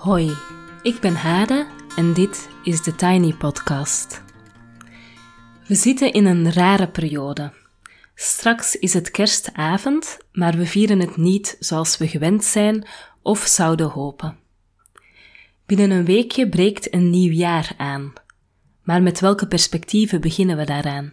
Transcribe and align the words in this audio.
Hoi, 0.00 0.36
ik 0.82 1.00
ben 1.00 1.14
Hade 1.14 1.66
en 1.96 2.12
dit 2.12 2.48
is 2.62 2.82
de 2.82 2.94
Tiny 2.94 3.34
Podcast. 3.34 4.22
We 5.66 5.74
zitten 5.74 6.12
in 6.12 6.26
een 6.26 6.52
rare 6.52 6.88
periode. 6.88 7.52
Straks 8.14 8.76
is 8.76 8.94
het 8.94 9.10
kerstavond, 9.10 10.18
maar 10.32 10.56
we 10.56 10.66
vieren 10.66 11.00
het 11.00 11.16
niet 11.16 11.56
zoals 11.58 11.98
we 11.98 12.08
gewend 12.08 12.44
zijn 12.44 12.86
of 13.22 13.38
zouden 13.46 13.86
hopen. 13.86 14.38
Binnen 15.66 15.90
een 15.90 16.04
weekje 16.04 16.48
breekt 16.48 16.94
een 16.94 17.10
nieuw 17.10 17.32
jaar 17.32 17.72
aan. 17.76 18.12
Maar 18.82 19.02
met 19.02 19.20
welke 19.20 19.46
perspectieven 19.46 20.20
beginnen 20.20 20.56
we 20.56 20.64
daaraan? 20.64 21.12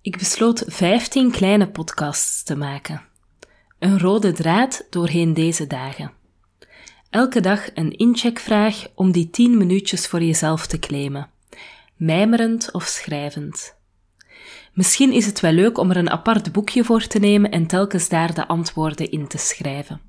Ik 0.00 0.18
besloot 0.18 0.62
15 0.66 1.30
kleine 1.30 1.70
podcasts 1.70 2.42
te 2.42 2.56
maken. 2.56 3.02
Een 3.78 3.98
rode 3.98 4.32
draad 4.32 4.86
doorheen 4.90 5.34
deze 5.34 5.66
dagen. 5.66 6.17
Elke 7.10 7.40
dag 7.40 7.74
een 7.74 7.92
incheckvraag 7.92 8.86
om 8.94 9.12
die 9.12 9.30
10 9.30 9.56
minuutjes 9.56 10.06
voor 10.06 10.22
jezelf 10.22 10.66
te 10.66 10.78
claimen. 10.78 11.30
Mijmerend 11.96 12.72
of 12.72 12.84
schrijvend. 12.84 13.76
Misschien 14.72 15.12
is 15.12 15.26
het 15.26 15.40
wel 15.40 15.52
leuk 15.52 15.78
om 15.78 15.90
er 15.90 15.96
een 15.96 16.10
apart 16.10 16.52
boekje 16.52 16.84
voor 16.84 17.06
te 17.06 17.18
nemen 17.18 17.50
en 17.50 17.66
telkens 17.66 18.08
daar 18.08 18.34
de 18.34 18.46
antwoorden 18.46 19.10
in 19.10 19.26
te 19.26 19.38
schrijven. 19.38 20.00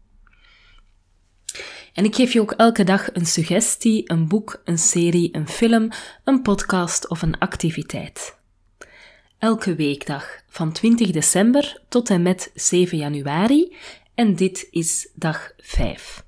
En 1.94 2.04
ik 2.04 2.16
geef 2.16 2.34
je 2.34 2.42
ook 2.42 2.52
elke 2.52 2.84
dag 2.84 3.14
een 3.14 3.26
suggestie, 3.26 4.12
een 4.12 4.28
boek, 4.28 4.62
een 4.64 4.80
serie, 4.80 5.36
een 5.36 5.48
film, 5.48 5.90
een 6.24 6.42
podcast 6.42 7.10
of 7.10 7.22
een 7.22 7.38
activiteit. 7.38 8.38
Elke 9.38 9.76
weekdag 9.76 10.42
van 10.48 10.72
20 10.72 11.12
december 11.12 11.82
tot 11.90 12.10
en 12.10 12.22
met 12.22 12.52
7 12.54 12.98
januari 12.98 13.76
en 14.16 14.36
dit 14.36 14.68
is 14.72 15.10
dag 15.16 15.52
5. 15.58 16.28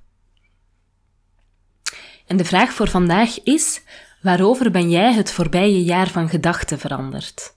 En 2.26 2.36
de 2.36 2.44
vraag 2.44 2.72
voor 2.72 2.88
vandaag 2.88 3.42
is: 3.42 3.82
waarover 4.22 4.70
ben 4.70 4.90
jij 4.90 5.12
het 5.12 5.32
voorbije 5.32 5.84
jaar 5.84 6.08
van 6.08 6.28
gedachten 6.28 6.78
veranderd? 6.78 7.54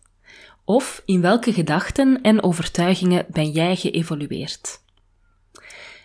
Of 0.64 1.02
in 1.06 1.22
welke 1.22 1.54
gedachten 1.54 2.22
en 2.22 2.44
overtuigingen 2.44 3.26
ben 3.30 3.52
jij 3.52 3.76
geëvolueerd? 3.76 4.84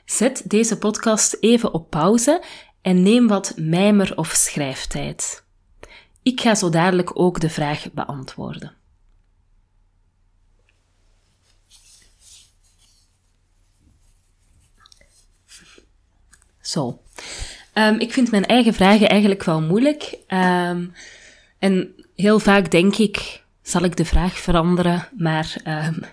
Zet 0.05 0.43
deze 0.51 0.79
podcast 0.79 1.37
even 1.41 1.75
op 1.75 1.91
pauze 1.91 2.43
en 2.83 3.03
neem 3.03 3.29
wat 3.29 3.53
mijmer- 3.57 4.17
of 4.17 4.29
schrijftijd. 4.29 5.45
Ik 6.23 6.41
ga 6.41 6.55
zo 6.55 6.69
dadelijk 6.69 7.19
ook 7.19 7.41
de 7.41 7.51
vraag 7.51 7.93
beantwoorden. 7.93 8.75
Zo. 16.61 17.03
Um, 17.89 17.99
ik 17.99 18.13
vind 18.13 18.31
mijn 18.31 18.47
eigen 18.47 18.75
vragen 18.75 19.09
eigenlijk 19.09 19.45
wel 19.45 19.63
moeilijk. 19.63 20.19
Um, 20.29 20.93
en 21.59 21.95
heel 22.17 22.39
vaak 22.39 22.71
denk 22.71 22.97
ik, 22.97 23.43
zal 23.63 23.83
ik 23.83 23.97
de 23.97 24.05
vraag 24.05 24.39
veranderen? 24.39 25.09
Maar 25.17 25.57
um, 25.65 26.05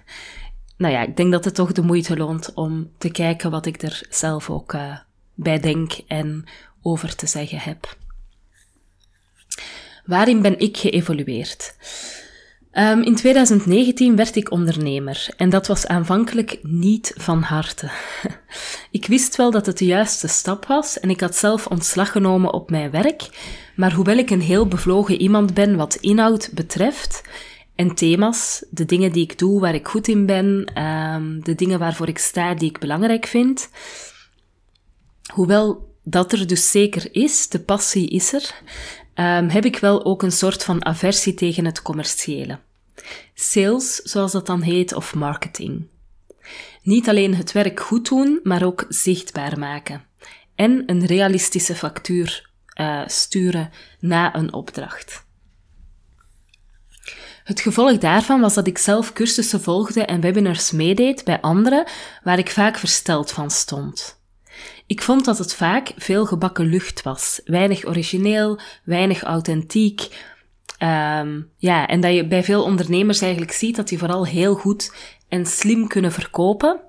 nou 0.77 0.93
ja, 0.93 1.01
ik 1.01 1.17
denk 1.17 1.31
dat 1.31 1.45
het 1.45 1.55
toch 1.55 1.71
de 1.71 1.81
moeite 1.81 2.17
loont 2.17 2.53
om 2.53 2.91
te 2.97 3.09
kijken 3.09 3.51
wat 3.51 3.65
ik 3.65 3.81
er 3.81 4.01
zelf 4.09 4.49
ook 4.49 4.73
uh, 4.73 4.97
bij 5.33 5.59
denk 5.59 5.91
en 6.07 6.45
over 6.81 7.15
te 7.15 7.27
zeggen 7.27 7.59
heb. 7.59 7.97
Waarin 10.05 10.41
ben 10.41 10.59
ik 10.59 10.77
geëvolueerd? 10.77 11.75
Um, 12.73 13.01
in 13.01 13.15
2019 13.15 14.15
werd 14.15 14.35
ik 14.35 14.51
ondernemer 14.51 15.27
en 15.37 15.49
dat 15.49 15.67
was 15.67 15.87
aanvankelijk 15.87 16.59
niet 16.61 17.13
van 17.17 17.41
harte. 17.41 17.89
ik 18.91 19.07
wist 19.07 19.35
wel 19.35 19.51
dat 19.51 19.65
het 19.65 19.77
de 19.77 19.85
juiste 19.85 20.27
stap 20.27 20.65
was 20.65 20.99
en 20.99 21.09
ik 21.09 21.19
had 21.19 21.35
zelf 21.35 21.67
ontslag 21.67 22.11
genomen 22.11 22.53
op 22.53 22.69
mijn 22.69 22.91
werk, 22.91 23.29
maar 23.75 23.93
hoewel 23.93 24.17
ik 24.17 24.29
een 24.29 24.41
heel 24.41 24.67
bevlogen 24.67 25.21
iemand 25.21 25.53
ben 25.53 25.75
wat 25.75 25.95
inhoud 25.95 26.49
betreft 26.53 27.21
en 27.75 27.95
thema's, 27.95 28.65
de 28.69 28.85
dingen 28.85 29.11
die 29.11 29.23
ik 29.23 29.39
doe 29.39 29.59
waar 29.59 29.75
ik 29.75 29.87
goed 29.87 30.07
in 30.07 30.25
ben, 30.25 30.71
um, 30.83 31.43
de 31.43 31.55
dingen 31.55 31.79
waarvoor 31.79 32.07
ik 32.07 32.17
sta 32.17 32.53
die 32.53 32.69
ik 32.69 32.79
belangrijk 32.79 33.25
vind, 33.25 33.69
hoewel 35.33 35.95
dat 36.03 36.31
er 36.31 36.47
dus 36.47 36.71
zeker 36.71 37.07
is, 37.11 37.49
de 37.49 37.59
passie 37.59 38.09
is 38.09 38.33
er, 38.33 38.61
um, 39.19 39.49
heb 39.49 39.65
ik 39.65 39.79
wel 39.79 40.05
ook 40.05 40.23
een 40.23 40.31
soort 40.31 40.63
van 40.63 40.85
aversie 40.85 41.33
tegen 41.33 41.65
het 41.65 41.81
commerciële. 41.81 42.59
Sales, 43.33 43.95
zoals 43.95 44.31
dat 44.31 44.45
dan 44.45 44.61
heet, 44.61 44.93
of 44.93 45.15
marketing. 45.15 45.87
Niet 46.81 47.09
alleen 47.09 47.35
het 47.35 47.51
werk 47.51 47.79
goed 47.79 48.09
doen, 48.09 48.39
maar 48.43 48.63
ook 48.63 48.85
zichtbaar 48.89 49.59
maken. 49.59 50.05
En 50.55 50.83
een 50.85 51.05
realistische 51.05 51.75
factuur 51.75 52.49
uh, 52.79 53.01
sturen 53.05 53.71
na 53.99 54.35
een 54.35 54.53
opdracht. 54.53 55.25
Het 57.43 57.59
gevolg 57.59 57.97
daarvan 57.97 58.41
was 58.41 58.53
dat 58.53 58.67
ik 58.67 58.77
zelf 58.77 59.13
cursussen 59.13 59.61
volgde 59.61 60.05
en 60.05 60.21
webinars 60.21 60.71
meedeed 60.71 61.23
bij 61.23 61.41
anderen 61.41 61.85
waar 62.23 62.37
ik 62.37 62.49
vaak 62.49 62.77
versteld 62.77 63.31
van 63.31 63.51
stond. 63.51 64.16
Ik 64.87 65.01
vond 65.01 65.25
dat 65.25 65.37
het 65.37 65.55
vaak 65.55 65.91
veel 65.95 66.25
gebakken 66.25 66.65
lucht 66.65 67.01
was, 67.01 67.41
weinig 67.45 67.85
origineel, 67.85 68.59
weinig 68.83 69.23
authentiek, 69.23 70.09
Um, 70.79 71.51
ja, 71.57 71.87
en 71.87 72.01
dat 72.01 72.13
je 72.13 72.27
bij 72.27 72.43
veel 72.43 72.63
ondernemers 72.63 73.21
eigenlijk 73.21 73.51
ziet 73.51 73.75
dat 73.75 73.87
die 73.87 73.97
vooral 73.97 74.25
heel 74.25 74.55
goed 74.55 74.95
en 75.27 75.45
slim 75.45 75.87
kunnen 75.87 76.11
verkopen. 76.11 76.81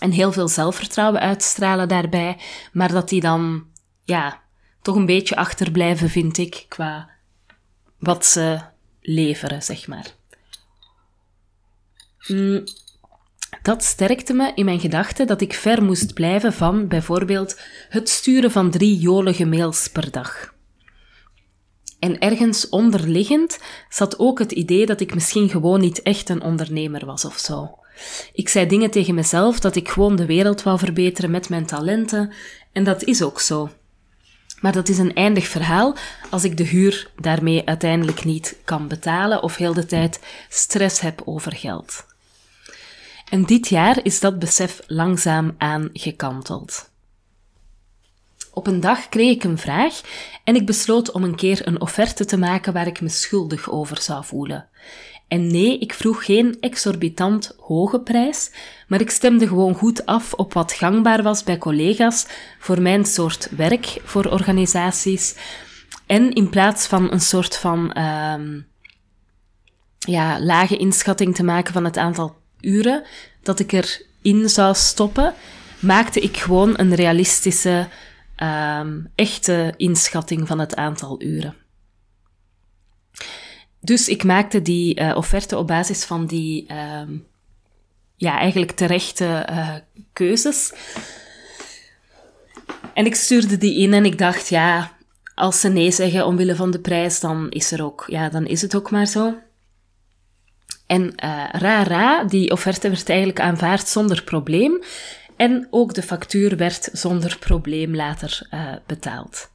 En 0.00 0.10
heel 0.10 0.32
veel 0.32 0.48
zelfvertrouwen 0.48 1.20
uitstralen 1.20 1.88
daarbij. 1.88 2.38
Maar 2.72 2.92
dat 2.92 3.08
die 3.08 3.20
dan, 3.20 3.66
ja, 4.04 4.42
toch 4.82 4.96
een 4.96 5.06
beetje 5.06 5.36
achterblijven, 5.36 6.10
vind 6.10 6.38
ik, 6.38 6.64
qua 6.68 7.10
wat 7.98 8.26
ze 8.26 8.60
leveren, 9.00 9.62
zeg 9.62 9.86
maar. 9.86 10.06
Mm, 12.26 12.64
dat 13.70 13.84
sterkte 13.84 14.32
me 14.32 14.52
in 14.54 14.64
mijn 14.64 14.80
gedachte 14.80 15.24
dat 15.24 15.40
ik 15.40 15.54
ver 15.54 15.82
moest 15.82 16.14
blijven 16.14 16.52
van 16.52 16.88
bijvoorbeeld 16.88 17.60
het 17.88 18.08
sturen 18.08 18.50
van 18.50 18.70
drie 18.70 18.98
jolige 18.98 19.44
mails 19.44 19.88
per 19.88 20.10
dag. 20.10 20.54
En 21.98 22.18
ergens 22.18 22.68
onderliggend 22.68 23.58
zat 23.88 24.18
ook 24.18 24.38
het 24.38 24.52
idee 24.52 24.86
dat 24.86 25.00
ik 25.00 25.14
misschien 25.14 25.48
gewoon 25.48 25.80
niet 25.80 26.02
echt 26.02 26.28
een 26.28 26.42
ondernemer 26.42 27.06
was 27.06 27.24
of 27.24 27.38
zo. 27.38 27.78
Ik 28.32 28.48
zei 28.48 28.66
dingen 28.66 28.90
tegen 28.90 29.14
mezelf 29.14 29.60
dat 29.60 29.76
ik 29.76 29.88
gewoon 29.88 30.16
de 30.16 30.26
wereld 30.26 30.62
wou 30.62 30.78
verbeteren 30.78 31.30
met 31.30 31.48
mijn 31.48 31.66
talenten, 31.66 32.32
en 32.72 32.84
dat 32.84 33.04
is 33.04 33.22
ook 33.22 33.40
zo. 33.40 33.70
Maar 34.60 34.72
dat 34.72 34.88
is 34.88 34.98
een 34.98 35.14
eindig 35.14 35.46
verhaal 35.46 35.96
als 36.30 36.44
ik 36.44 36.56
de 36.56 36.64
huur 36.64 37.10
daarmee 37.16 37.66
uiteindelijk 37.66 38.24
niet 38.24 38.56
kan 38.64 38.88
betalen 38.88 39.42
of 39.42 39.56
heel 39.56 39.74
de 39.74 39.86
tijd 39.86 40.20
stress 40.48 41.00
heb 41.00 41.22
over 41.24 41.52
geld. 41.52 42.08
En 43.30 43.44
dit 43.44 43.68
jaar 43.68 43.98
is 44.02 44.20
dat 44.20 44.38
besef 44.38 44.80
langzaam 44.86 45.54
aangekanteld. 45.58 46.90
Op 48.52 48.66
een 48.66 48.80
dag 48.80 49.08
kreeg 49.08 49.34
ik 49.34 49.44
een 49.44 49.58
vraag 49.58 50.00
en 50.44 50.54
ik 50.54 50.66
besloot 50.66 51.10
om 51.10 51.24
een 51.24 51.34
keer 51.34 51.66
een 51.66 51.80
offerte 51.80 52.24
te 52.24 52.38
maken 52.38 52.72
waar 52.72 52.86
ik 52.86 53.00
me 53.00 53.08
schuldig 53.08 53.70
over 53.70 54.02
zou 54.02 54.24
voelen. 54.24 54.68
En 55.28 55.46
nee, 55.46 55.78
ik 55.78 55.94
vroeg 55.94 56.24
geen 56.24 56.56
exorbitant 56.60 57.56
hoge 57.58 58.00
prijs, 58.00 58.50
maar 58.88 59.00
ik 59.00 59.10
stemde 59.10 59.48
gewoon 59.48 59.74
goed 59.74 60.06
af 60.06 60.32
op 60.32 60.52
wat 60.52 60.72
gangbaar 60.72 61.22
was 61.22 61.44
bij 61.44 61.58
collega's 61.58 62.26
voor 62.58 62.82
mijn 62.82 63.04
soort 63.04 63.48
werk 63.56 64.00
voor 64.04 64.24
organisaties. 64.24 65.36
En 66.06 66.32
in 66.32 66.48
plaats 66.48 66.86
van 66.86 67.12
een 67.12 67.20
soort 67.20 67.56
van 67.56 67.98
um, 67.98 68.66
ja, 69.98 70.40
lage 70.40 70.76
inschatting 70.76 71.34
te 71.34 71.44
maken 71.44 71.72
van 71.72 71.84
het 71.84 71.96
aantal 71.96 72.39
uren 72.60 73.04
dat 73.42 73.58
ik 73.58 73.72
erin 73.72 74.48
zou 74.48 74.74
stoppen, 74.74 75.34
maakte 75.80 76.20
ik 76.20 76.36
gewoon 76.36 76.78
een 76.78 76.94
realistische 76.94 77.88
um, 78.42 79.10
echte 79.14 79.74
inschatting 79.76 80.46
van 80.46 80.58
het 80.58 80.76
aantal 80.76 81.22
uren. 81.22 81.54
Dus 83.80 84.08
ik 84.08 84.24
maakte 84.24 84.62
die 84.62 85.00
uh, 85.00 85.16
offerte 85.16 85.58
op 85.58 85.66
basis 85.66 86.04
van 86.04 86.26
die, 86.26 86.66
um, 86.72 87.26
ja, 88.16 88.38
eigenlijk 88.38 88.70
terechte 88.70 89.46
uh, 89.50 89.74
keuzes. 90.12 90.72
En 92.94 93.06
ik 93.06 93.14
stuurde 93.14 93.58
die 93.58 93.78
in 93.78 93.92
en 93.92 94.04
ik 94.04 94.18
dacht, 94.18 94.48
ja, 94.48 94.96
als 95.34 95.60
ze 95.60 95.68
nee 95.68 95.90
zeggen 95.90 96.26
omwille 96.26 96.56
van 96.56 96.70
de 96.70 96.80
prijs, 96.80 97.20
dan 97.20 97.50
is 97.50 97.72
er 97.72 97.84
ook, 97.84 98.04
ja, 98.06 98.28
dan 98.28 98.46
is 98.46 98.62
het 98.62 98.74
ook 98.74 98.90
maar 98.90 99.06
zo. 99.06 99.34
En 100.90 101.02
uh, 101.02 101.44
ra, 101.52 101.82
ra, 101.82 102.24
die 102.24 102.50
offerte 102.50 102.88
werd 102.88 103.08
eigenlijk 103.08 103.40
aanvaard 103.40 103.88
zonder 103.88 104.22
probleem. 104.22 104.82
En 105.36 105.66
ook 105.70 105.94
de 105.94 106.02
factuur 106.02 106.56
werd 106.56 106.88
zonder 106.92 107.36
probleem 107.38 107.94
later 107.94 108.48
uh, 108.54 108.72
betaald. 108.86 109.50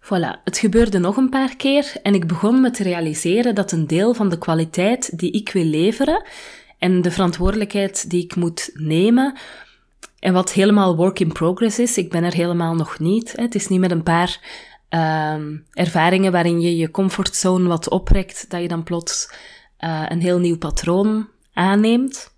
Voilà, 0.00 0.42
het 0.44 0.58
gebeurde 0.58 0.98
nog 0.98 1.16
een 1.16 1.28
paar 1.28 1.56
keer 1.56 1.92
en 2.02 2.14
ik 2.14 2.26
begon 2.26 2.60
me 2.60 2.70
te 2.70 2.82
realiseren 2.82 3.54
dat 3.54 3.72
een 3.72 3.86
deel 3.86 4.14
van 4.14 4.28
de 4.28 4.38
kwaliteit 4.38 5.18
die 5.18 5.30
ik 5.30 5.52
wil 5.52 5.64
leveren 5.64 6.24
en 6.78 7.02
de 7.02 7.10
verantwoordelijkheid 7.10 8.10
die 8.10 8.24
ik 8.24 8.36
moet 8.36 8.70
nemen, 8.74 9.38
en 10.22 10.32
wat 10.32 10.52
helemaal 10.52 10.96
work 10.96 11.20
in 11.20 11.32
progress 11.32 11.78
is, 11.78 11.98
ik 11.98 12.10
ben 12.10 12.24
er 12.24 12.32
helemaal 12.32 12.74
nog 12.74 12.98
niet. 12.98 13.32
Het 13.36 13.54
is 13.54 13.68
niet 13.68 13.80
met 13.80 13.90
een 13.90 14.02
paar 14.02 14.40
uh, 14.94 15.36
ervaringen 15.72 16.32
waarin 16.32 16.60
je 16.60 16.76
je 16.76 16.90
comfortzone 16.90 17.68
wat 17.68 17.88
oprekt, 17.88 18.50
dat 18.50 18.60
je 18.60 18.68
dan 18.68 18.82
plots 18.82 19.32
uh, 19.80 20.04
een 20.08 20.20
heel 20.20 20.38
nieuw 20.38 20.58
patroon 20.58 21.28
aanneemt. 21.52 22.34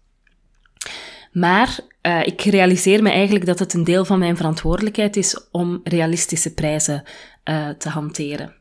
Maar 1.32 1.78
uh, 2.02 2.26
ik 2.26 2.40
realiseer 2.40 3.02
me 3.02 3.10
eigenlijk 3.10 3.46
dat 3.46 3.58
het 3.58 3.74
een 3.74 3.84
deel 3.84 4.04
van 4.04 4.18
mijn 4.18 4.36
verantwoordelijkheid 4.36 5.16
is 5.16 5.48
om 5.50 5.80
realistische 5.84 6.54
prijzen 6.54 7.02
uh, 7.44 7.68
te 7.68 7.88
hanteren. 7.88 8.54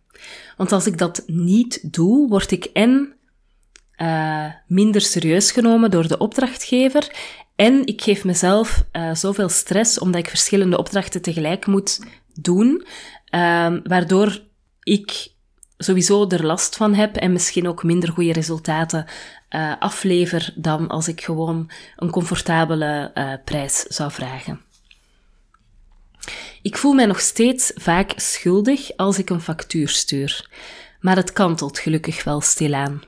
Want 0.57 0.71
als 0.71 0.87
ik 0.87 0.97
dat 0.97 1.23
niet 1.27 1.93
doe, 1.93 2.29
word 2.29 2.51
ik 2.51 2.65
en 2.65 3.15
uh, 3.97 4.45
minder 4.67 5.01
serieus 5.01 5.51
genomen 5.51 5.91
door 5.91 6.07
de 6.07 6.17
opdrachtgever 6.17 7.15
en 7.55 7.85
ik 7.85 8.01
geef 8.01 8.23
mezelf 8.23 8.85
zoveel 9.13 9.49
stress 9.49 9.99
omdat 9.99 10.21
ik 10.21 10.29
verschillende 10.29 10.77
opdrachten 10.77 11.21
tegelijk 11.21 11.65
moet 11.65 11.99
doen, 12.33 12.85
uh, 13.35 13.73
waardoor 13.83 14.41
ik 14.83 15.31
sowieso 15.77 16.27
er 16.27 16.45
last 16.45 16.75
van 16.75 16.93
heb 16.93 17.15
en 17.15 17.31
misschien 17.31 17.67
ook 17.67 17.83
minder 17.83 18.11
goede 18.11 18.33
resultaten 18.33 19.05
uh, 19.49 19.73
aflever 19.79 20.53
dan 20.55 20.87
als 20.87 21.07
ik 21.07 21.21
gewoon 21.23 21.71
een 21.95 22.09
comfortabele 22.09 23.11
uh, 23.15 23.33
prijs 23.45 23.79
zou 23.79 24.11
vragen. 24.11 24.61
Ik 26.61 26.77
voel 26.77 26.93
mij 26.93 27.05
nog 27.05 27.19
steeds 27.19 27.71
vaak 27.75 28.13
schuldig 28.15 28.97
als 28.97 29.17
ik 29.17 29.29
een 29.29 29.41
factuur 29.41 29.89
stuur, 29.89 30.49
maar 30.99 31.15
het 31.15 31.33
kantelt 31.33 31.79
gelukkig 31.79 32.23
wel 32.23 32.41
stilaan. 32.41 33.01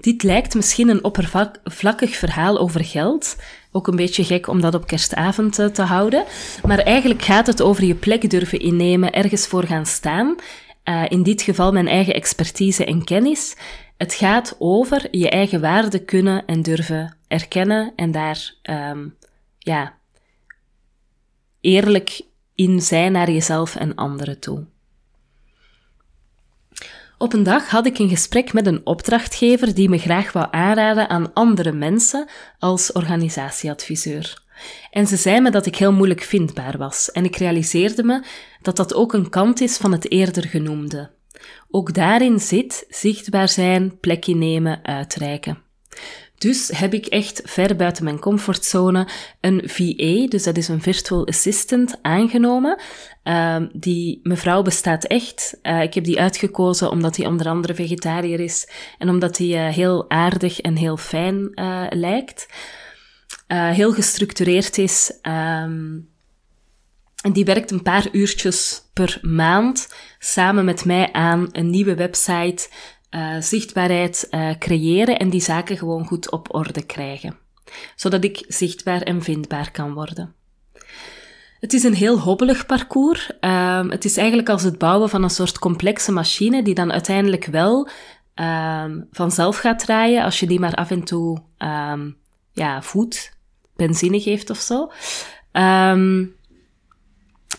Dit 0.00 0.22
lijkt 0.22 0.54
misschien 0.54 0.88
een 0.88 1.04
oppervlakkig 1.04 2.16
verhaal 2.16 2.58
over 2.58 2.84
geld, 2.84 3.36
ook 3.72 3.86
een 3.86 3.96
beetje 3.96 4.24
gek 4.24 4.46
om 4.46 4.60
dat 4.60 4.74
op 4.74 4.86
kerstavond 4.86 5.58
eh, 5.58 5.66
te 5.66 5.82
houden, 5.82 6.24
maar 6.66 6.78
eigenlijk 6.78 7.22
gaat 7.22 7.46
het 7.46 7.62
over 7.62 7.84
je 7.84 7.94
plek 7.94 8.30
durven 8.30 8.60
innemen, 8.60 9.12
ergens 9.12 9.46
voor 9.46 9.64
gaan 9.64 9.86
staan, 9.86 10.36
uh, 10.84 11.04
in 11.08 11.22
dit 11.22 11.42
geval 11.42 11.72
mijn 11.72 11.88
eigen 11.88 12.14
expertise 12.14 12.84
en 12.84 13.04
kennis. 13.04 13.56
Het 13.96 14.14
gaat 14.14 14.56
over 14.58 15.08
je 15.10 15.30
eigen 15.30 15.60
waarde 15.60 15.98
kunnen 15.98 16.46
en 16.46 16.62
durven 16.62 17.16
erkennen 17.28 17.92
en 17.96 18.10
daar, 18.10 18.54
um, 18.62 19.16
ja, 19.58 19.94
eerlijk 21.60 22.20
in 22.54 22.80
zijn 22.80 23.12
naar 23.12 23.30
jezelf 23.30 23.76
en 23.76 23.94
anderen 23.94 24.38
toe. 24.38 24.64
Op 27.22 27.32
een 27.32 27.42
dag 27.42 27.70
had 27.70 27.86
ik 27.86 27.98
een 27.98 28.08
gesprek 28.08 28.52
met 28.52 28.66
een 28.66 28.86
opdrachtgever 28.86 29.74
die 29.74 29.88
me 29.88 29.98
graag 29.98 30.32
wou 30.32 30.46
aanraden 30.50 31.08
aan 31.08 31.32
andere 31.32 31.72
mensen 31.72 32.28
als 32.58 32.92
organisatieadviseur. 32.92 34.42
En 34.90 35.06
ze 35.06 35.16
zei 35.16 35.40
me 35.40 35.50
dat 35.50 35.66
ik 35.66 35.76
heel 35.76 35.92
moeilijk 35.92 36.20
vindbaar 36.20 36.78
was, 36.78 37.10
en 37.10 37.24
ik 37.24 37.36
realiseerde 37.36 38.02
me 38.02 38.24
dat 38.62 38.76
dat 38.76 38.94
ook 38.94 39.12
een 39.12 39.28
kant 39.28 39.60
is 39.60 39.76
van 39.76 39.92
het 39.92 40.10
eerder 40.10 40.48
genoemde. 40.48 41.10
Ook 41.70 41.94
daarin 41.94 42.40
zit 42.40 42.86
zichtbaar 42.88 43.48
zijn, 43.48 43.98
plekje 44.00 44.34
nemen, 44.34 44.84
uitreiken. 44.84 45.62
Dus 46.42 46.70
heb 46.74 46.94
ik 46.94 47.06
echt 47.06 47.42
ver 47.44 47.76
buiten 47.76 48.04
mijn 48.04 48.18
comfortzone 48.18 49.08
een 49.40 49.62
VA, 49.64 50.26
dus 50.28 50.42
dat 50.42 50.56
is 50.56 50.68
een 50.68 50.82
virtual 50.82 51.26
assistant, 51.26 51.98
aangenomen. 52.02 52.80
Uh, 53.24 53.56
die 53.72 54.20
mevrouw 54.22 54.62
bestaat 54.62 55.04
echt. 55.04 55.58
Uh, 55.62 55.82
ik 55.82 55.94
heb 55.94 56.04
die 56.04 56.20
uitgekozen 56.20 56.90
omdat 56.90 57.16
hij 57.16 57.26
onder 57.26 57.48
andere 57.48 57.74
vegetariër 57.74 58.40
is 58.40 58.68
en 58.98 59.08
omdat 59.08 59.38
hij 59.38 59.46
uh, 59.46 59.74
heel 59.74 60.10
aardig 60.10 60.60
en 60.60 60.76
heel 60.76 60.96
fijn 60.96 61.54
eh, 61.54 61.86
lijkt. 61.90 62.46
heel 63.46 63.92
gestructureerd 63.92 64.78
is. 64.78 65.18
Um, 65.22 66.10
en 67.22 67.32
die 67.32 67.44
werkt 67.44 67.70
een 67.70 67.82
paar 67.82 68.08
uurtjes 68.12 68.82
per 68.92 69.18
maand 69.22 69.94
samen 70.18 70.64
met 70.64 70.84
mij 70.84 71.12
aan 71.12 71.48
een 71.52 71.70
nieuwe 71.70 71.94
website, 71.94 72.68
uh, 73.14 73.36
zichtbaarheid 73.40 74.28
uh, 74.30 74.50
creëren 74.58 75.18
en 75.18 75.30
die 75.30 75.40
zaken 75.40 75.76
gewoon 75.76 76.06
goed 76.06 76.30
op 76.30 76.54
orde 76.54 76.82
krijgen. 76.82 77.36
Zodat 77.96 78.24
ik 78.24 78.44
zichtbaar 78.48 79.02
en 79.02 79.22
vindbaar 79.22 79.70
kan 79.70 79.94
worden. 79.94 80.34
Het 81.60 81.72
is 81.72 81.82
een 81.82 81.94
heel 81.94 82.18
hobbelig 82.18 82.66
parcours. 82.66 83.30
Uh, 83.40 83.88
het 83.88 84.04
is 84.04 84.16
eigenlijk 84.16 84.48
als 84.48 84.62
het 84.62 84.78
bouwen 84.78 85.08
van 85.08 85.22
een 85.22 85.30
soort 85.30 85.58
complexe 85.58 86.12
machine 86.12 86.62
die 86.62 86.74
dan 86.74 86.92
uiteindelijk 86.92 87.44
wel 87.44 87.88
ehm, 88.34 89.00
vanzelf 89.10 89.56
gaat 89.56 89.78
draaien 89.78 90.24
als 90.24 90.40
je 90.40 90.46
die 90.46 90.60
maar 90.60 90.74
af 90.74 90.90
en 90.90 91.04
toe 91.04 91.42
ehm, 91.58 92.10
ja, 92.52 92.82
voedt, 92.82 93.38
benzine 93.76 94.20
geeft 94.20 94.50
of 94.50 94.58
zo. 94.58 94.90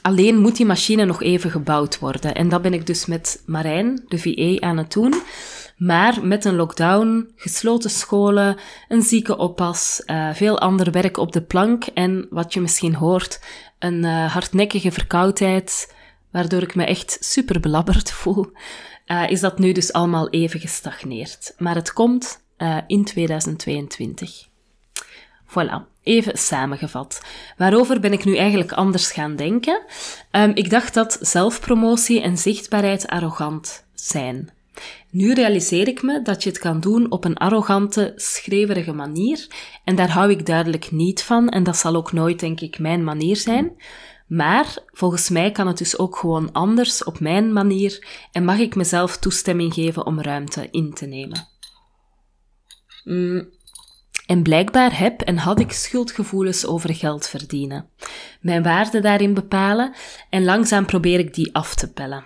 Alleen 0.03 0.37
moet 0.37 0.55
die 0.55 0.65
machine 0.65 1.05
nog 1.05 1.21
even 1.21 1.51
gebouwd 1.51 1.99
worden. 1.99 2.35
En 2.35 2.49
dat 2.49 2.61
ben 2.61 2.73
ik 2.73 2.85
dus 2.85 3.05
met 3.05 3.43
Marijn, 3.45 4.03
de 4.07 4.17
VA, 4.17 4.67
aan 4.67 4.77
het 4.77 4.93
doen. 4.93 5.13
Maar 5.77 6.25
met 6.25 6.45
een 6.45 6.55
lockdown, 6.55 7.31
gesloten 7.35 7.89
scholen, 7.89 8.57
een 8.87 9.01
zieke 9.01 9.37
oppas, 9.37 10.03
uh, 10.05 10.33
veel 10.33 10.59
ander 10.59 10.91
werk 10.91 11.17
op 11.17 11.31
de 11.31 11.41
plank 11.41 11.85
en 11.85 12.27
wat 12.29 12.53
je 12.53 12.61
misschien 12.61 12.95
hoort, 12.95 13.41
een 13.79 14.03
uh, 14.03 14.33
hardnekkige 14.33 14.91
verkoudheid, 14.91 15.95
waardoor 16.31 16.61
ik 16.61 16.75
me 16.75 16.85
echt 16.85 17.17
super 17.19 17.59
belabberd 17.59 18.11
voel, 18.21 18.51
uh, 19.07 19.29
is 19.29 19.39
dat 19.39 19.59
nu 19.59 19.71
dus 19.71 19.93
allemaal 19.93 20.29
even 20.29 20.59
gestagneerd. 20.59 21.53
Maar 21.57 21.75
het 21.75 21.93
komt 21.93 22.41
in 22.87 23.03
2022. 23.03 24.47
Voilà. 25.47 25.92
Even 26.03 26.37
samengevat. 26.37 27.21
Waarover 27.57 27.99
ben 27.99 28.13
ik 28.13 28.25
nu 28.25 28.37
eigenlijk 28.37 28.71
anders 28.71 29.11
gaan 29.11 29.35
denken? 29.35 29.85
Um, 30.31 30.51
ik 30.53 30.69
dacht 30.69 30.93
dat 30.93 31.17
zelfpromotie 31.21 32.21
en 32.21 32.37
zichtbaarheid 32.37 33.07
arrogant 33.07 33.85
zijn. 33.93 34.51
Nu 35.09 35.33
realiseer 35.33 35.87
ik 35.87 36.01
me 36.01 36.21
dat 36.21 36.43
je 36.43 36.49
het 36.49 36.59
kan 36.59 36.79
doen 36.79 37.11
op 37.11 37.25
een 37.25 37.37
arrogante, 37.37 38.13
schreeuwerige 38.15 38.93
manier. 38.93 39.47
En 39.83 39.95
daar 39.95 40.11
hou 40.11 40.31
ik 40.31 40.45
duidelijk 40.45 40.91
niet 40.91 41.23
van. 41.23 41.49
En 41.49 41.63
dat 41.63 41.77
zal 41.77 41.95
ook 41.95 42.11
nooit, 42.11 42.39
denk 42.39 42.59
ik, 42.59 42.79
mijn 42.79 43.03
manier 43.03 43.35
zijn. 43.35 43.75
Maar 44.27 44.77
volgens 44.85 45.29
mij 45.29 45.51
kan 45.51 45.67
het 45.67 45.77
dus 45.77 45.97
ook 45.97 46.15
gewoon 46.17 46.51
anders, 46.51 47.03
op 47.03 47.19
mijn 47.19 47.53
manier. 47.53 48.07
En 48.31 48.45
mag 48.45 48.57
ik 48.57 48.75
mezelf 48.75 49.17
toestemming 49.17 49.73
geven 49.73 50.05
om 50.05 50.21
ruimte 50.21 50.67
in 50.71 50.93
te 50.93 51.05
nemen. 51.05 51.47
Mm. 53.03 53.49
En 54.25 54.43
blijkbaar 54.43 54.97
heb 54.99 55.21
en 55.21 55.37
had 55.37 55.59
ik 55.59 55.71
schuldgevoelens 55.71 56.65
over 56.65 56.95
geld 56.95 57.27
verdienen. 57.27 57.89
Mijn 58.41 58.63
waarde 58.63 58.99
daarin 58.99 59.33
bepalen 59.33 59.93
en 60.29 60.43
langzaam 60.43 60.85
probeer 60.85 61.19
ik 61.19 61.33
die 61.33 61.55
af 61.55 61.75
te 61.75 61.91
pellen. 61.91 62.25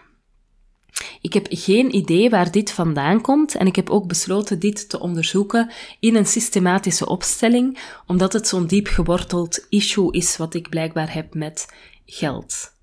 Ik 1.21 1.33
heb 1.33 1.47
geen 1.49 1.95
idee 1.95 2.29
waar 2.29 2.51
dit 2.51 2.71
vandaan 2.71 3.21
komt 3.21 3.55
en 3.55 3.67
ik 3.67 3.75
heb 3.75 3.89
ook 3.89 4.07
besloten 4.07 4.59
dit 4.59 4.89
te 4.89 4.99
onderzoeken 4.99 5.71
in 5.99 6.15
een 6.15 6.25
systematische 6.25 7.07
opstelling, 7.07 7.79
omdat 8.05 8.33
het 8.33 8.47
zo'n 8.47 8.67
diep 8.67 8.87
geworteld 8.87 9.65
issue 9.69 10.11
is 10.11 10.37
wat 10.37 10.53
ik 10.53 10.69
blijkbaar 10.69 11.13
heb 11.13 11.33
met 11.33 11.73
geld. 12.05 12.73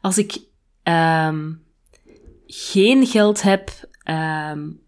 Als 0.00 0.18
ik 0.18 0.38
um, 0.82 1.62
geen 2.46 3.06
geld 3.06 3.42
heb 3.42 3.70
um, 4.04 4.80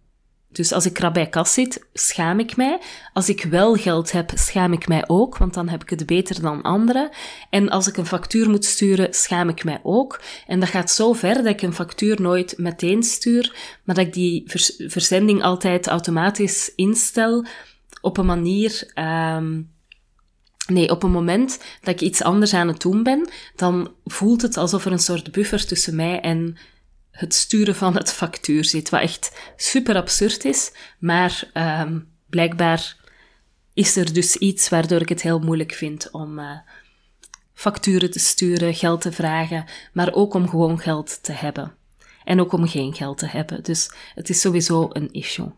dus 0.52 0.72
als 0.72 0.86
ik 0.86 0.92
krap 0.92 1.14
bij 1.14 1.28
kas 1.28 1.52
zit, 1.52 1.86
schaam 1.92 2.38
ik 2.38 2.56
mij. 2.56 2.78
Als 3.12 3.28
ik 3.28 3.42
wel 3.42 3.74
geld 3.74 4.12
heb, 4.12 4.30
schaam 4.34 4.72
ik 4.72 4.88
mij 4.88 5.04
ook, 5.06 5.36
want 5.36 5.54
dan 5.54 5.68
heb 5.68 5.82
ik 5.82 5.90
het 5.90 6.06
beter 6.06 6.40
dan 6.40 6.62
anderen. 6.62 7.10
En 7.50 7.68
als 7.68 7.88
ik 7.88 7.96
een 7.96 8.06
factuur 8.06 8.50
moet 8.50 8.64
sturen, 8.64 9.14
schaam 9.14 9.48
ik 9.48 9.64
mij 9.64 9.80
ook. 9.82 10.20
En 10.46 10.60
dat 10.60 10.68
gaat 10.68 10.90
zo 10.90 11.12
ver 11.12 11.34
dat 11.34 11.46
ik 11.46 11.62
een 11.62 11.74
factuur 11.74 12.20
nooit 12.20 12.58
meteen 12.58 13.02
stuur, 13.02 13.54
maar 13.84 13.94
dat 13.94 14.06
ik 14.06 14.12
die 14.12 14.44
verzending 14.88 15.42
altijd 15.42 15.86
automatisch 15.86 16.72
instel 16.74 17.44
op 18.00 18.16
een 18.16 18.26
manier. 18.26 18.92
Um, 18.94 19.78
Nee, 20.66 20.90
op 20.90 21.02
een 21.02 21.10
moment 21.10 21.62
dat 21.80 21.94
ik 21.94 22.00
iets 22.00 22.22
anders 22.22 22.54
aan 22.54 22.68
het 22.68 22.80
doen 22.80 23.02
ben, 23.02 23.28
dan 23.56 23.92
voelt 24.04 24.42
het 24.42 24.56
alsof 24.56 24.84
er 24.84 24.92
een 24.92 24.98
soort 24.98 25.32
buffer 25.32 25.66
tussen 25.66 25.96
mij 25.96 26.20
en 26.20 26.56
het 27.10 27.34
sturen 27.34 27.74
van 27.74 27.94
het 27.94 28.12
factuur 28.12 28.64
zit, 28.64 28.88
wat 28.90 29.00
echt 29.00 29.52
super 29.56 29.96
absurd 29.96 30.44
is, 30.44 30.72
maar 30.98 31.50
um, 31.54 32.08
blijkbaar 32.26 32.96
is 33.74 33.96
er 33.96 34.12
dus 34.12 34.36
iets 34.36 34.68
waardoor 34.68 35.00
ik 35.00 35.08
het 35.08 35.22
heel 35.22 35.38
moeilijk 35.38 35.72
vind 35.72 36.10
om 36.10 36.38
uh, 36.38 36.58
facturen 37.54 38.10
te 38.10 38.18
sturen, 38.18 38.74
geld 38.74 39.00
te 39.00 39.12
vragen, 39.12 39.64
maar 39.92 40.12
ook 40.12 40.34
om 40.34 40.48
gewoon 40.48 40.78
geld 40.78 41.22
te 41.22 41.32
hebben. 41.32 41.74
En 42.24 42.40
ook 42.40 42.52
om 42.52 42.68
geen 42.68 42.94
geld 42.94 43.18
te 43.18 43.26
hebben. 43.26 43.62
Dus 43.62 43.90
het 44.14 44.28
is 44.28 44.40
sowieso 44.40 44.88
een 44.92 45.12
issue. 45.12 45.52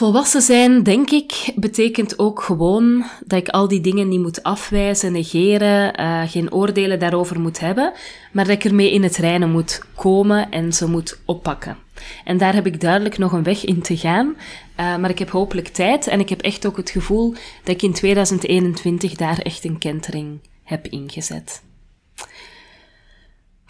Volwassen 0.00 0.42
zijn, 0.42 0.82
denk 0.82 1.10
ik, 1.10 1.52
betekent 1.56 2.18
ook 2.18 2.42
gewoon 2.42 3.04
dat 3.24 3.38
ik 3.38 3.48
al 3.48 3.68
die 3.68 3.80
dingen 3.80 4.08
niet 4.08 4.20
moet 4.20 4.42
afwijzen, 4.42 5.12
negeren, 5.12 6.00
uh, 6.00 6.22
geen 6.26 6.52
oordelen 6.52 6.98
daarover 6.98 7.40
moet 7.40 7.60
hebben, 7.60 7.92
maar 8.32 8.44
dat 8.44 8.54
ik 8.54 8.64
ermee 8.64 8.92
in 8.92 9.02
het 9.02 9.16
reinen 9.16 9.50
moet 9.50 9.82
komen 9.94 10.50
en 10.50 10.72
ze 10.72 10.88
moet 10.88 11.20
oppakken. 11.24 11.76
En 12.24 12.38
daar 12.38 12.54
heb 12.54 12.66
ik 12.66 12.80
duidelijk 12.80 13.18
nog 13.18 13.32
een 13.32 13.42
weg 13.42 13.64
in 13.64 13.82
te 13.82 13.96
gaan. 13.96 14.26
Uh, 14.26 14.96
maar 14.96 15.10
ik 15.10 15.18
heb 15.18 15.30
hopelijk 15.30 15.68
tijd 15.68 16.06
en 16.06 16.20
ik 16.20 16.28
heb 16.28 16.40
echt 16.40 16.66
ook 16.66 16.76
het 16.76 16.90
gevoel 16.90 17.34
dat 17.64 17.74
ik 17.74 17.82
in 17.82 17.92
2021 17.92 19.14
daar 19.14 19.38
echt 19.38 19.64
een 19.64 19.78
kentering 19.78 20.38
heb 20.64 20.86
ingezet. 20.86 21.62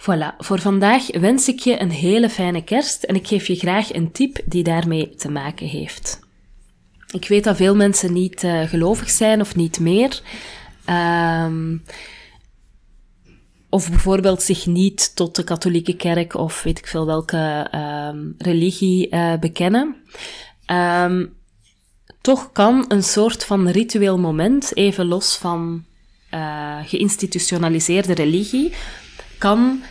Voilà, 0.01 0.37
voor 0.39 0.61
vandaag 0.61 1.19
wens 1.19 1.49
ik 1.49 1.59
je 1.59 1.81
een 1.81 1.91
hele 1.91 2.29
fijne 2.29 2.65
kerst 2.65 3.03
en 3.03 3.15
ik 3.15 3.27
geef 3.27 3.47
je 3.47 3.55
graag 3.55 3.95
een 3.95 4.13
tip 4.13 4.41
die 4.45 4.63
daarmee 4.63 5.15
te 5.15 5.31
maken 5.31 5.67
heeft. 5.67 6.21
Ik 7.13 7.29
weet 7.29 7.45
dat 7.45 7.57
veel 7.57 7.77
mensen 7.77 8.13
niet 8.13 8.43
uh, 8.43 8.63
gelovig 8.63 9.11
zijn 9.11 9.41
of 9.41 9.57
niet 9.57 9.81
meer. 9.81 10.21
Um, 11.47 11.83
of 13.69 13.91
bijvoorbeeld 13.91 14.43
zich 14.43 14.67
niet 14.67 15.17
tot 15.17 15.37
de 15.37 15.45
katholieke 15.45 15.97
kerk 15.97 16.35
of 16.35 16.63
weet 16.63 16.79
ik 16.79 16.87
veel 16.87 17.07
welke 17.07 17.71
um, 17.75 18.35
religie 18.39 19.15
uh, 19.15 19.35
bekennen. 19.39 19.97
Um, 20.67 21.33
toch 22.21 22.53
kan 22.53 22.85
een 22.89 23.03
soort 23.03 23.45
van 23.45 23.69
ritueel 23.69 24.19
moment, 24.19 24.77
even 24.77 25.07
los 25.07 25.37
van 25.37 25.85
uh, 26.35 26.79
geïnstitutionaliseerde 26.85 28.15
religie, 28.15 28.73
kan 29.41 29.83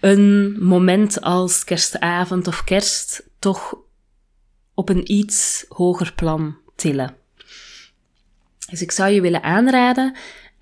een 0.00 0.56
moment 0.60 1.20
als 1.20 1.64
kerstavond 1.64 2.46
of 2.46 2.64
kerst 2.64 3.22
toch 3.38 3.76
op 4.74 4.88
een 4.88 5.12
iets 5.12 5.64
hoger 5.68 6.12
plan 6.14 6.56
tillen. 6.76 7.14
Dus 8.70 8.82
ik 8.82 8.90
zou 8.90 9.10
je 9.10 9.20
willen 9.20 9.42
aanraden 9.42 10.16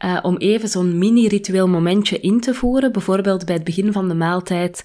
uh, 0.05 0.19
om 0.23 0.37
even 0.37 0.69
zo'n 0.69 0.99
mini-ritueel 0.99 1.69
momentje 1.69 2.21
in 2.21 2.41
te 2.41 2.55
voeren. 2.55 2.93
Bijvoorbeeld 2.93 3.45
bij 3.45 3.55
het 3.55 3.65
begin 3.65 3.93
van 3.93 4.09
de 4.09 4.15
maaltijd 4.15 4.85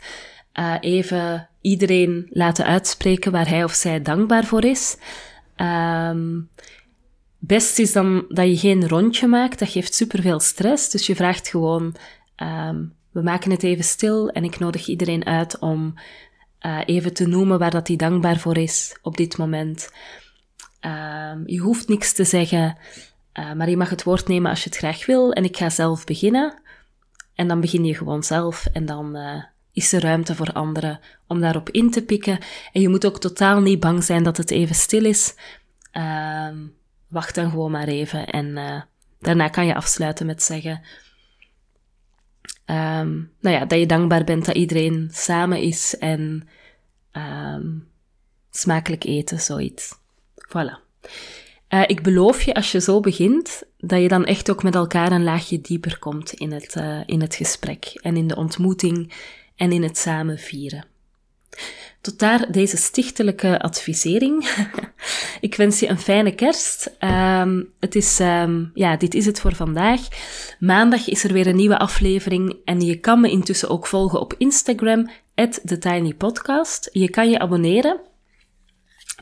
uh, 0.59 0.75
even 0.79 1.49
iedereen 1.61 2.27
laten 2.29 2.65
uitspreken 2.65 3.31
waar 3.31 3.47
hij 3.47 3.63
of 3.63 3.73
zij 3.73 4.01
dankbaar 4.01 4.45
voor 4.45 4.63
is. 4.63 4.97
Um, 5.57 6.49
best 7.37 7.79
is 7.79 7.91
dan 7.91 8.25
dat 8.29 8.47
je 8.47 8.57
geen 8.57 8.87
rondje 8.87 9.27
maakt, 9.27 9.59
dat 9.59 9.69
geeft 9.69 9.93
superveel 9.93 10.39
stress. 10.39 10.89
Dus 10.89 11.07
je 11.07 11.15
vraagt 11.15 11.47
gewoon, 11.47 11.95
um, 12.37 12.93
we 13.11 13.21
maken 13.21 13.51
het 13.51 13.63
even 13.63 13.83
stil 13.83 14.29
en 14.29 14.43
ik 14.43 14.59
nodig 14.59 14.87
iedereen 14.87 15.25
uit 15.25 15.59
om 15.59 15.93
uh, 16.61 16.79
even 16.85 17.13
te 17.13 17.27
noemen 17.27 17.59
waar 17.59 17.71
dat 17.71 17.87
hij 17.87 17.95
dankbaar 17.95 18.37
voor 18.37 18.57
is 18.57 18.97
op 19.01 19.17
dit 19.17 19.37
moment. 19.37 19.91
Um, 20.81 21.43
je 21.45 21.57
hoeft 21.57 21.87
niks 21.87 22.13
te 22.13 22.23
zeggen. 22.23 22.77
Uh, 23.39 23.53
maar 23.53 23.69
je 23.69 23.77
mag 23.77 23.89
het 23.89 24.03
woord 24.03 24.27
nemen 24.27 24.49
als 24.49 24.63
je 24.63 24.69
het 24.69 24.77
graag 24.77 25.05
wil 25.05 25.33
en 25.33 25.43
ik 25.43 25.57
ga 25.57 25.69
zelf 25.69 26.03
beginnen. 26.03 26.61
En 27.35 27.47
dan 27.47 27.61
begin 27.61 27.85
je 27.85 27.95
gewoon 27.95 28.23
zelf 28.23 28.65
en 28.73 28.85
dan 28.85 29.17
uh, 29.17 29.43
is 29.73 29.93
er 29.93 30.01
ruimte 30.01 30.35
voor 30.35 30.51
anderen 30.51 30.99
om 31.27 31.41
daarop 31.41 31.69
in 31.69 31.91
te 31.91 32.03
pikken. 32.03 32.39
En 32.73 32.81
je 32.81 32.89
moet 32.89 33.05
ook 33.05 33.19
totaal 33.19 33.61
niet 33.61 33.79
bang 33.79 34.03
zijn 34.03 34.23
dat 34.23 34.37
het 34.37 34.51
even 34.51 34.75
stil 34.75 35.05
is. 35.05 35.35
Uh, 35.93 36.47
wacht 37.07 37.35
dan 37.35 37.49
gewoon 37.49 37.71
maar 37.71 37.87
even 37.87 38.27
en 38.27 38.57
eh, 38.57 38.81
daarna 39.19 39.47
kan 39.47 39.65
je 39.65 39.75
afsluiten 39.75 40.25
met 40.25 40.43
zeggen... 40.43 40.81
Um, 42.65 43.31
nou 43.39 43.55
ja, 43.55 43.65
dat 43.65 43.79
je 43.79 43.85
dankbaar 43.85 44.23
bent 44.23 44.45
dat 44.45 44.55
iedereen 44.55 45.09
samen 45.11 45.61
is 45.61 45.97
en 45.97 46.47
um, 47.11 47.87
smakelijk 48.51 49.03
eten, 49.03 49.39
zoiets. 49.39 49.97
Voilà. 50.47 50.89
Uh, 51.69 51.83
ik 51.87 52.01
beloof 52.03 52.41
je, 52.41 52.53
als 52.53 52.71
je 52.71 52.81
zo 52.81 52.99
begint, 52.99 53.63
dat 53.77 54.01
je 54.01 54.07
dan 54.07 54.25
echt 54.25 54.51
ook 54.51 54.63
met 54.63 54.75
elkaar 54.75 55.11
een 55.11 55.23
laagje 55.23 55.61
dieper 55.61 55.99
komt 55.99 56.33
in 56.33 56.51
het, 56.51 56.75
uh, 56.75 56.99
in 57.05 57.21
het 57.21 57.35
gesprek 57.35 57.85
en 57.85 58.17
in 58.17 58.27
de 58.27 58.35
ontmoeting 58.35 59.13
en 59.55 59.71
in 59.71 59.83
het 59.83 59.97
samen 59.97 60.37
vieren. 60.37 60.85
Tot 62.01 62.19
daar 62.19 62.51
deze 62.51 62.77
stichtelijke 62.77 63.59
advisering. 63.59 64.49
ik 65.47 65.55
wens 65.55 65.79
je 65.79 65.87
een 65.87 65.99
fijne 65.99 66.35
kerst. 66.35 66.95
Um, 66.99 67.69
het 67.79 67.95
is, 67.95 68.19
um, 68.19 68.71
ja, 68.73 68.97
dit 68.97 69.13
is 69.13 69.25
het 69.25 69.39
voor 69.39 69.55
vandaag. 69.55 70.01
Maandag 70.59 71.07
is 71.07 71.23
er 71.23 71.33
weer 71.33 71.47
een 71.47 71.55
nieuwe 71.55 71.77
aflevering 71.77 72.55
en 72.65 72.81
je 72.81 72.99
kan 72.99 73.21
me 73.21 73.29
intussen 73.29 73.69
ook 73.69 73.87
volgen 73.87 74.19
op 74.19 74.33
Instagram, 74.37 75.09
TheTinyPodcast. 75.65 76.89
Je 76.91 77.09
kan 77.09 77.29
je 77.29 77.39
abonneren 77.39 77.99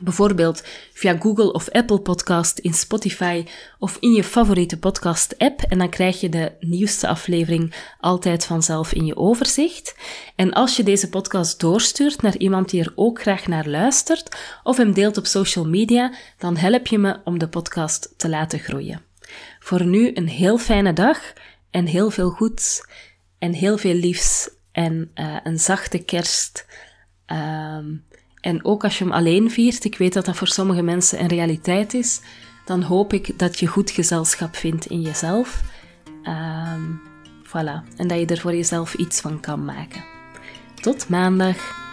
Bijvoorbeeld 0.00 0.62
via 0.92 1.16
Google 1.18 1.52
of 1.52 1.68
Apple 1.68 1.98
Podcast 1.98 2.58
in 2.58 2.74
Spotify 2.74 3.44
of 3.78 3.96
in 4.00 4.12
je 4.12 4.24
favoriete 4.24 4.78
podcast 4.78 5.38
app 5.38 5.60
en 5.60 5.78
dan 5.78 5.88
krijg 5.88 6.20
je 6.20 6.28
de 6.28 6.52
nieuwste 6.60 7.08
aflevering 7.08 7.74
altijd 8.00 8.44
vanzelf 8.44 8.92
in 8.92 9.06
je 9.06 9.16
overzicht. 9.16 9.94
En 10.36 10.52
als 10.52 10.76
je 10.76 10.82
deze 10.82 11.08
podcast 11.08 11.60
doorstuurt 11.60 12.22
naar 12.22 12.36
iemand 12.36 12.70
die 12.70 12.80
er 12.80 12.92
ook 12.94 13.20
graag 13.20 13.46
naar 13.46 13.68
luistert 13.68 14.36
of 14.62 14.76
hem 14.76 14.92
deelt 14.92 15.16
op 15.16 15.26
social 15.26 15.66
media, 15.66 16.12
dan 16.38 16.56
help 16.56 16.86
je 16.86 16.98
me 16.98 17.20
om 17.24 17.38
de 17.38 17.48
podcast 17.48 18.14
te 18.16 18.28
laten 18.28 18.58
groeien. 18.58 19.02
Voor 19.60 19.84
nu 19.84 20.10
een 20.14 20.28
heel 20.28 20.58
fijne 20.58 20.92
dag 20.92 21.18
en 21.70 21.86
heel 21.86 22.10
veel 22.10 22.30
goeds 22.30 22.86
en 23.38 23.52
heel 23.52 23.78
veel 23.78 23.94
liefs 23.94 24.50
en 24.72 25.10
uh, 25.14 25.36
een 25.42 25.58
zachte 25.58 25.98
kerst. 25.98 26.66
Um, 27.26 28.04
en 28.40 28.64
ook 28.64 28.84
als 28.84 28.98
je 28.98 29.04
hem 29.04 29.12
alleen 29.12 29.50
viert, 29.50 29.84
ik 29.84 29.98
weet 29.98 30.12
dat 30.12 30.24
dat 30.24 30.36
voor 30.36 30.48
sommige 30.48 30.82
mensen 30.82 31.20
een 31.20 31.28
realiteit 31.28 31.94
is, 31.94 32.20
dan 32.64 32.82
hoop 32.82 33.12
ik 33.12 33.38
dat 33.38 33.58
je 33.58 33.66
goed 33.66 33.90
gezelschap 33.90 34.56
vindt 34.56 34.86
in 34.86 35.00
jezelf. 35.00 35.62
Um, 36.24 37.00
voilà. 37.44 37.96
En 37.96 38.08
dat 38.08 38.18
je 38.18 38.26
er 38.26 38.40
voor 38.40 38.54
jezelf 38.54 38.94
iets 38.94 39.20
van 39.20 39.40
kan 39.40 39.64
maken. 39.64 40.04
Tot 40.74 41.08
maandag. 41.08 41.89